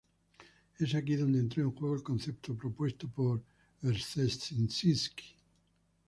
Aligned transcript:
Es 0.79 0.95
aquí 0.95 1.15
donde 1.15 1.37
entró 1.37 1.61
en 1.61 1.73
juego 1.75 1.93
el 1.93 2.01
concepto 2.01 2.55
propuesto 2.57 3.07
por 3.07 3.43
Brzezinski. 3.83 5.35